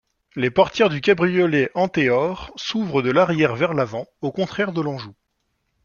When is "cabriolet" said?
0.99-1.69